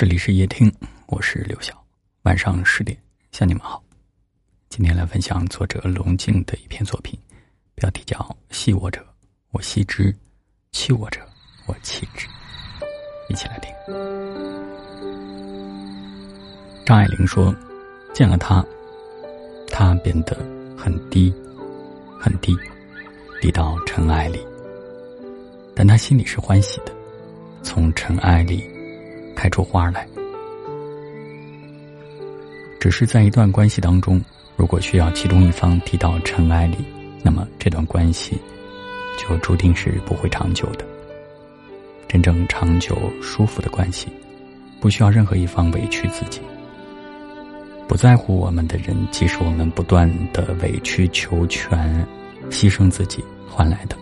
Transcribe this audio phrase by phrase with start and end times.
[0.00, 0.72] 这里是夜听，
[1.08, 1.74] 我是刘晓。
[2.22, 2.96] 晚上十点
[3.32, 3.84] 向你们好。
[4.70, 7.20] 今天来分享作者龙静的一篇作品，
[7.74, 8.16] 标题叫
[8.48, 9.04] 《戏我者
[9.50, 10.16] 我惜之，
[10.72, 11.20] 弃我者
[11.66, 12.26] 我弃之》。
[13.28, 13.70] 一起来听。
[16.86, 17.54] 张爱玲说
[18.14, 18.64] ：“见了他，
[19.68, 20.34] 他变得
[20.78, 21.30] 很低，
[22.18, 22.56] 很低，
[23.42, 24.40] 低到尘埃里。
[25.76, 26.92] 但他心里是欢喜的，
[27.62, 28.64] 从尘埃里。”
[29.40, 30.06] 开出花来，
[32.78, 34.22] 只是在一段关系当中，
[34.54, 36.76] 如果需要其中一方提到尘埃里，
[37.22, 38.36] 那么这段关系
[39.16, 40.84] 就注定是不会长久的。
[42.06, 44.08] 真正长久舒服的关系，
[44.78, 46.42] 不需要任何一方委屈自己。
[47.88, 52.06] 不在乎我们的人，即使我们不断的委曲求全、
[52.50, 53.96] 牺牲自己换来的，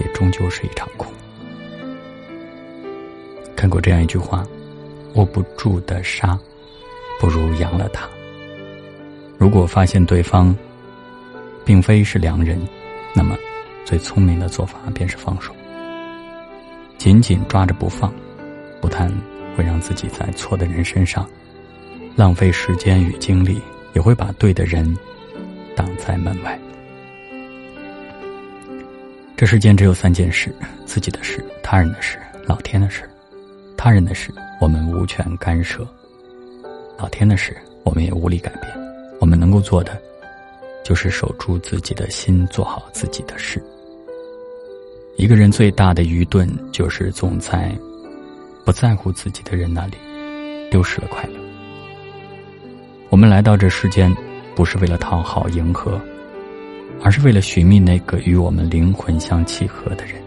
[0.00, 1.06] 也终究是一场空。
[3.54, 4.44] 看过这样一句话。
[5.14, 6.38] 握不住的沙，
[7.20, 8.08] 不如扬了它。
[9.38, 10.56] 如果发现对方
[11.64, 12.60] 并非是良人，
[13.14, 13.36] 那么
[13.84, 15.54] 最聪明的做法便是放手。
[16.96, 18.12] 紧紧抓着不放，
[18.80, 19.12] 不但
[19.56, 21.28] 会让自己在错的人身上
[22.16, 23.60] 浪费时间与精力，
[23.92, 24.96] 也会把对的人
[25.76, 26.58] 挡在门外。
[29.36, 30.54] 这世间只有三件事：
[30.86, 33.02] 自己的事、他人的事、老天的事。
[33.84, 34.32] 他人的事，
[34.62, 35.82] 我们无权干涉；
[36.96, 38.72] 老天的事，我们也无力改变。
[39.20, 40.00] 我们能够做的，
[40.82, 43.62] 就是守住自己的心，做好自己的事。
[45.18, 47.76] 一个人最大的愚钝，就是总在
[48.64, 49.98] 不在乎自己的人那里
[50.70, 51.38] 丢失了快乐。
[53.10, 54.10] 我们来到这世间，
[54.54, 56.00] 不是为了讨好迎合，
[57.02, 60.23] 而是为了寻觅那个与我们灵魂相契合的人。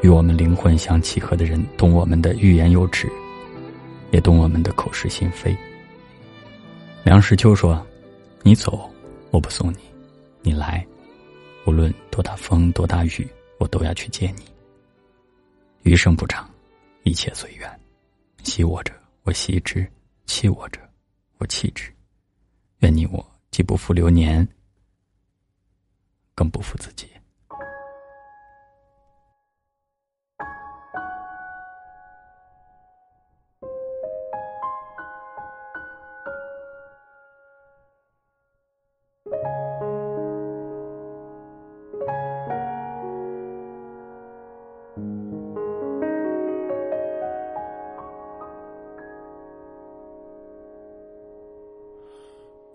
[0.00, 3.10] 与我们灵魂相契合的人，懂我们的欲言又止，
[4.12, 5.56] 也懂我们的口是心非。
[7.04, 7.84] 梁实秋说
[8.42, 8.88] ：“你走，
[9.30, 9.78] 我不送你；
[10.40, 10.86] 你来，
[11.66, 13.26] 无论多大风多大雨，
[13.58, 14.44] 我都要去接你。
[15.82, 16.48] 余生不长，
[17.02, 17.68] 一切随缘。
[18.44, 18.92] 惜我者，
[19.24, 19.84] 我惜之；
[20.26, 20.80] 弃我者，
[21.38, 21.92] 我弃之。
[22.80, 24.46] 愿你我既不负流年，
[26.36, 27.08] 更不负自己。”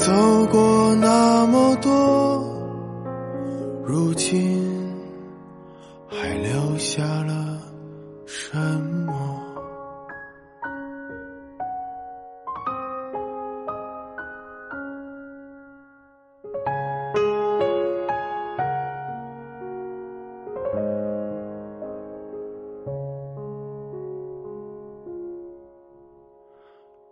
[0.00, 2.42] 走过那么多，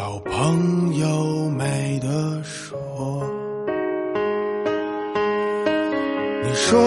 [0.00, 2.08] 老朋友没得
[2.42, 2.78] 说。
[6.42, 6.80] 你说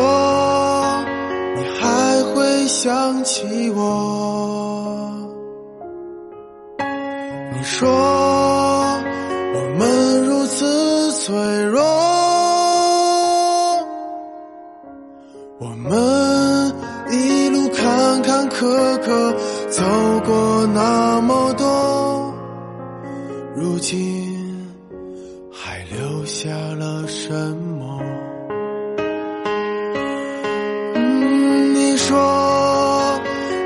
[1.56, 5.15] 你还会想起我？
[6.80, 7.88] 你说
[9.54, 11.83] 我们如此脆弱，
[15.60, 16.74] 我们
[17.12, 19.36] 一路坎坎坷坷
[19.69, 19.83] 走
[20.25, 21.62] 过那么多，
[23.73, 24.69] 如今
[25.51, 27.99] 还留下了什么？
[31.73, 33.19] 你说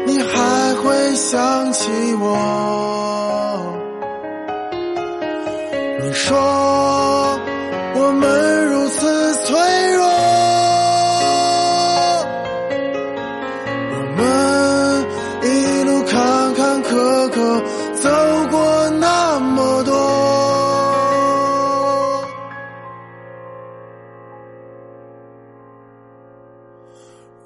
[0.06, 3.60] 你还会想起我？
[6.02, 6.38] 你说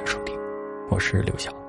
[0.00, 0.38] 的收听，
[0.88, 1.59] 我是刘晓。